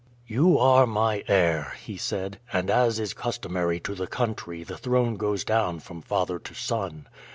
[0.25, 5.15] "You are my heir," he said, "and as is customary to the country the throne
[5.15, 7.05] goes down from father to son.